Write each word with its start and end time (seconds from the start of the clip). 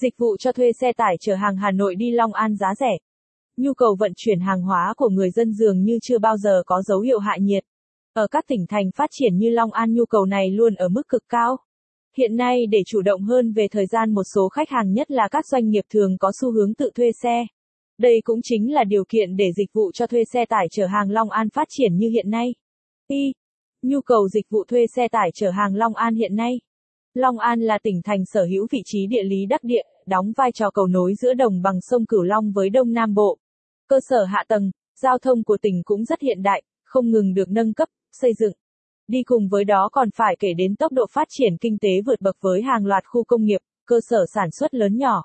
Dịch 0.00 0.14
vụ 0.18 0.36
cho 0.36 0.52
thuê 0.52 0.72
xe 0.80 0.92
tải 0.92 1.16
chở 1.20 1.34
hàng 1.34 1.56
Hà 1.56 1.70
Nội 1.70 1.94
đi 1.94 2.10
Long 2.10 2.32
An 2.32 2.56
giá 2.56 2.74
rẻ. 2.80 2.98
Nhu 3.56 3.74
cầu 3.74 3.96
vận 3.98 4.12
chuyển 4.16 4.40
hàng 4.40 4.62
hóa 4.62 4.94
của 4.96 5.08
người 5.08 5.30
dân 5.30 5.52
dường 5.52 5.82
như 5.82 5.98
chưa 6.02 6.18
bao 6.18 6.36
giờ 6.36 6.62
có 6.66 6.82
dấu 6.82 7.00
hiệu 7.00 7.18
hạ 7.18 7.36
nhiệt. 7.40 7.64
Ở 8.12 8.26
các 8.30 8.44
tỉnh 8.48 8.66
thành 8.68 8.90
phát 8.96 9.10
triển 9.12 9.36
như 9.36 9.50
Long 9.50 9.72
An 9.72 9.94
nhu 9.94 10.06
cầu 10.06 10.24
này 10.24 10.50
luôn 10.50 10.74
ở 10.74 10.88
mức 10.88 11.02
cực 11.08 11.22
cao. 11.28 11.56
Hiện 12.16 12.36
nay, 12.36 12.66
để 12.70 12.78
chủ 12.86 13.02
động 13.02 13.22
hơn 13.22 13.52
về 13.52 13.68
thời 13.70 13.86
gian, 13.86 14.14
một 14.14 14.22
số 14.34 14.48
khách 14.48 14.68
hàng, 14.70 14.92
nhất 14.92 15.10
là 15.10 15.28
các 15.30 15.46
doanh 15.46 15.68
nghiệp 15.68 15.84
thường 15.90 16.18
có 16.18 16.32
xu 16.40 16.52
hướng 16.52 16.74
tự 16.74 16.90
thuê 16.94 17.10
xe. 17.22 17.46
Đây 17.98 18.20
cũng 18.24 18.40
chính 18.42 18.74
là 18.74 18.84
điều 18.84 19.04
kiện 19.08 19.36
để 19.36 19.50
dịch 19.56 19.72
vụ 19.72 19.92
cho 19.92 20.06
thuê 20.06 20.24
xe 20.32 20.44
tải 20.44 20.66
chở 20.70 20.86
hàng 20.86 21.10
Long 21.10 21.30
An 21.30 21.50
phát 21.50 21.68
triển 21.70 21.96
như 21.96 22.08
hiện 22.08 22.30
nay. 22.30 22.54
Y. 23.08 23.32
Nhu 23.82 24.00
cầu 24.00 24.28
dịch 24.28 24.46
vụ 24.50 24.64
thuê 24.64 24.86
xe 24.96 25.08
tải 25.08 25.30
chở 25.34 25.50
hàng 25.50 25.74
Long 25.74 25.94
An 25.94 26.14
hiện 26.14 26.36
nay. 26.36 26.60
Long 27.18 27.38
An 27.38 27.60
là 27.60 27.78
tỉnh 27.82 28.02
thành 28.02 28.24
sở 28.24 28.44
hữu 28.44 28.66
vị 28.70 28.78
trí 28.84 29.06
địa 29.06 29.22
lý 29.22 29.46
đắc 29.46 29.64
địa, 29.64 29.82
đóng 30.06 30.32
vai 30.36 30.52
trò 30.52 30.70
cầu 30.70 30.86
nối 30.86 31.14
giữa 31.14 31.34
đồng 31.34 31.62
bằng 31.62 31.80
sông 31.80 32.06
Cửu 32.06 32.22
Long 32.22 32.52
với 32.52 32.70
Đông 32.70 32.92
Nam 32.92 33.14
Bộ. 33.14 33.38
Cơ 33.88 34.00
sở 34.08 34.24
hạ 34.24 34.44
tầng, 34.48 34.70
giao 35.02 35.18
thông 35.18 35.44
của 35.44 35.56
tỉnh 35.62 35.82
cũng 35.84 36.04
rất 36.04 36.20
hiện 36.20 36.42
đại, 36.42 36.62
không 36.84 37.10
ngừng 37.10 37.34
được 37.34 37.48
nâng 37.48 37.74
cấp, 37.74 37.88
xây 38.12 38.32
dựng. 38.38 38.52
Đi 39.08 39.22
cùng 39.22 39.48
với 39.48 39.64
đó 39.64 39.88
còn 39.92 40.08
phải 40.14 40.36
kể 40.38 40.48
đến 40.56 40.76
tốc 40.76 40.92
độ 40.92 41.06
phát 41.12 41.28
triển 41.30 41.56
kinh 41.60 41.78
tế 41.78 41.88
vượt 42.06 42.20
bậc 42.20 42.36
với 42.40 42.62
hàng 42.62 42.86
loạt 42.86 43.04
khu 43.06 43.24
công 43.24 43.44
nghiệp, 43.44 43.60
cơ 43.86 44.00
sở 44.08 44.24
sản 44.34 44.48
xuất 44.50 44.74
lớn 44.74 44.96
nhỏ. 44.96 45.22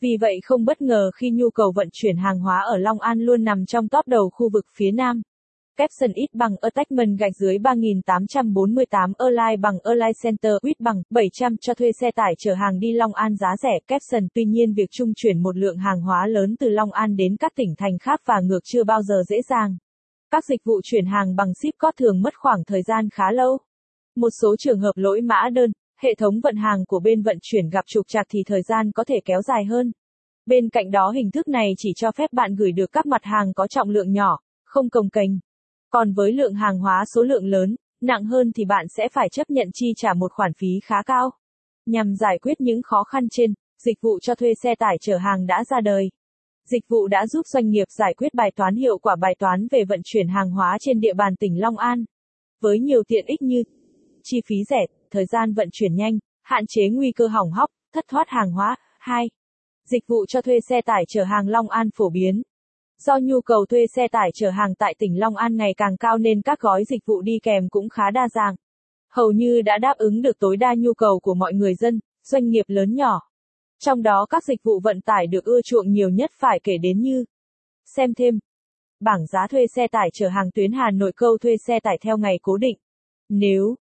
Vì 0.00 0.16
vậy 0.20 0.40
không 0.44 0.64
bất 0.64 0.82
ngờ 0.82 1.10
khi 1.16 1.30
nhu 1.30 1.50
cầu 1.50 1.72
vận 1.76 1.88
chuyển 1.92 2.16
hàng 2.16 2.40
hóa 2.40 2.60
ở 2.72 2.76
Long 2.76 3.00
An 3.00 3.20
luôn 3.20 3.44
nằm 3.44 3.66
trong 3.66 3.88
top 3.88 4.08
đầu 4.08 4.30
khu 4.30 4.50
vực 4.52 4.66
phía 4.76 4.90
Nam. 4.90 5.22
Capson 5.76 6.12
ít 6.12 6.34
bằng 6.34 6.56
attachment 6.60 7.18
gạch 7.18 7.32
dưới 7.36 7.58
3848 7.58 9.12
Align 9.18 9.60
bằng 9.60 9.78
Align 9.82 10.12
Center 10.22 10.52
ít 10.62 10.80
bằng 10.80 11.02
700 11.10 11.56
cho 11.60 11.74
thuê 11.74 11.92
xe 12.00 12.10
tải 12.10 12.34
chở 12.38 12.54
hàng 12.54 12.78
đi 12.78 12.92
Long 12.92 13.14
An 13.14 13.36
giá 13.36 13.56
rẻ 13.62 13.78
Capson 13.86 14.28
tuy 14.34 14.44
nhiên 14.44 14.74
việc 14.74 14.90
trung 14.90 15.12
chuyển 15.16 15.42
một 15.42 15.56
lượng 15.56 15.76
hàng 15.76 16.00
hóa 16.00 16.26
lớn 16.26 16.56
từ 16.60 16.68
Long 16.68 16.92
An 16.92 17.16
đến 17.16 17.36
các 17.36 17.52
tỉnh 17.56 17.74
thành 17.78 17.98
khác 17.98 18.20
và 18.24 18.40
ngược 18.40 18.60
chưa 18.64 18.84
bao 18.84 19.02
giờ 19.02 19.22
dễ 19.28 19.36
dàng. 19.48 19.76
Các 20.30 20.44
dịch 20.44 20.64
vụ 20.64 20.80
chuyển 20.84 21.06
hàng 21.06 21.36
bằng 21.36 21.54
ship 21.54 21.78
có 21.78 21.92
thường 21.98 22.22
mất 22.22 22.34
khoảng 22.36 22.64
thời 22.64 22.82
gian 22.82 23.08
khá 23.10 23.32
lâu. 23.32 23.58
Một 24.16 24.30
số 24.42 24.56
trường 24.58 24.80
hợp 24.80 24.92
lỗi 24.94 25.20
mã 25.20 25.48
đơn, 25.52 25.72
hệ 26.02 26.14
thống 26.14 26.40
vận 26.40 26.56
hàng 26.56 26.84
của 26.86 27.00
bên 27.00 27.22
vận 27.22 27.38
chuyển 27.42 27.68
gặp 27.68 27.84
trục 27.86 28.06
trặc 28.08 28.26
thì 28.30 28.38
thời 28.46 28.62
gian 28.62 28.92
có 28.92 29.04
thể 29.04 29.16
kéo 29.24 29.42
dài 29.42 29.64
hơn. 29.64 29.92
Bên 30.46 30.68
cạnh 30.68 30.90
đó 30.90 31.10
hình 31.10 31.30
thức 31.30 31.48
này 31.48 31.72
chỉ 31.76 31.92
cho 31.96 32.10
phép 32.12 32.32
bạn 32.32 32.54
gửi 32.54 32.72
được 32.72 32.92
các 32.92 33.06
mặt 33.06 33.24
hàng 33.24 33.52
có 33.54 33.66
trọng 33.66 33.90
lượng 33.90 34.12
nhỏ, 34.12 34.38
không 34.64 34.90
cồng 34.90 35.10
kềnh. 35.10 35.38
Còn 35.96 36.12
với 36.12 36.32
lượng 36.32 36.54
hàng 36.54 36.78
hóa 36.78 37.04
số 37.14 37.22
lượng 37.22 37.44
lớn, 37.46 37.76
nặng 38.00 38.24
hơn 38.24 38.52
thì 38.52 38.64
bạn 38.64 38.86
sẽ 38.88 39.08
phải 39.12 39.28
chấp 39.28 39.50
nhận 39.50 39.68
chi 39.72 39.92
trả 39.96 40.14
một 40.14 40.32
khoản 40.32 40.52
phí 40.52 40.80
khá 40.84 41.02
cao. 41.06 41.30
Nhằm 41.86 42.16
giải 42.16 42.38
quyết 42.38 42.60
những 42.60 42.82
khó 42.82 43.04
khăn 43.04 43.28
trên, 43.30 43.54
dịch 43.84 44.00
vụ 44.00 44.20
cho 44.20 44.34
thuê 44.34 44.54
xe 44.62 44.74
tải 44.74 44.96
chở 45.00 45.16
hàng 45.16 45.46
đã 45.46 45.64
ra 45.64 45.80
đời. 45.80 46.10
Dịch 46.68 46.88
vụ 46.88 47.08
đã 47.08 47.26
giúp 47.26 47.46
doanh 47.46 47.68
nghiệp 47.68 47.84
giải 47.90 48.14
quyết 48.14 48.34
bài 48.34 48.52
toán 48.56 48.74
hiệu 48.76 48.98
quả 48.98 49.16
bài 49.16 49.34
toán 49.38 49.66
về 49.70 49.84
vận 49.84 50.00
chuyển 50.04 50.28
hàng 50.28 50.50
hóa 50.50 50.76
trên 50.80 51.00
địa 51.00 51.14
bàn 51.14 51.36
tỉnh 51.36 51.60
Long 51.60 51.78
An. 51.78 52.04
Với 52.60 52.78
nhiều 52.78 53.02
tiện 53.08 53.26
ích 53.26 53.42
như 53.42 53.62
chi 54.22 54.40
phí 54.46 54.56
rẻ, 54.70 54.86
thời 55.10 55.26
gian 55.26 55.54
vận 55.54 55.68
chuyển 55.72 55.94
nhanh, 55.94 56.18
hạn 56.42 56.64
chế 56.68 56.88
nguy 56.88 57.12
cơ 57.12 57.26
hỏng 57.26 57.50
hóc, 57.52 57.70
thất 57.94 58.04
thoát 58.08 58.28
hàng 58.28 58.52
hóa. 58.52 58.76
2. 58.98 59.30
Dịch 59.84 60.04
vụ 60.06 60.26
cho 60.26 60.42
thuê 60.42 60.60
xe 60.68 60.80
tải 60.82 61.04
chở 61.08 61.24
hàng 61.24 61.48
Long 61.48 61.68
An 61.68 61.88
phổ 61.94 62.10
biến. 62.10 62.42
Do 62.98 63.18
nhu 63.22 63.40
cầu 63.40 63.66
thuê 63.66 63.86
xe 63.96 64.08
tải 64.08 64.30
chở 64.34 64.50
hàng 64.50 64.74
tại 64.74 64.94
tỉnh 64.98 65.20
Long 65.20 65.36
An 65.36 65.56
ngày 65.56 65.74
càng 65.76 65.96
cao 65.96 66.18
nên 66.18 66.42
các 66.42 66.60
gói 66.60 66.84
dịch 66.84 67.06
vụ 67.06 67.22
đi 67.22 67.38
kèm 67.42 67.68
cũng 67.68 67.88
khá 67.88 68.10
đa 68.10 68.28
dạng. 68.28 68.54
Hầu 69.10 69.30
như 69.30 69.62
đã 69.62 69.78
đáp 69.78 69.94
ứng 69.98 70.22
được 70.22 70.38
tối 70.38 70.56
đa 70.56 70.74
nhu 70.78 70.94
cầu 70.94 71.20
của 71.20 71.34
mọi 71.34 71.52
người 71.52 71.74
dân, 71.74 72.00
doanh 72.24 72.48
nghiệp 72.48 72.64
lớn 72.66 72.94
nhỏ. 72.94 73.20
Trong 73.78 74.02
đó 74.02 74.26
các 74.30 74.44
dịch 74.44 74.62
vụ 74.62 74.80
vận 74.80 75.00
tải 75.00 75.26
được 75.26 75.44
ưa 75.44 75.60
chuộng 75.62 75.92
nhiều 75.92 76.08
nhất 76.08 76.30
phải 76.38 76.60
kể 76.64 76.78
đến 76.78 77.00
như 77.00 77.24
Xem 77.84 78.14
thêm 78.14 78.38
Bảng 79.00 79.26
giá 79.26 79.46
thuê 79.50 79.66
xe 79.76 79.88
tải 79.88 80.08
chở 80.12 80.28
hàng 80.28 80.50
tuyến 80.54 80.72
Hà 80.72 80.90
Nội 80.90 81.12
câu 81.16 81.38
thuê 81.38 81.56
xe 81.66 81.80
tải 81.80 81.98
theo 82.02 82.16
ngày 82.16 82.38
cố 82.42 82.56
định. 82.56 82.76
Nếu 83.28 83.74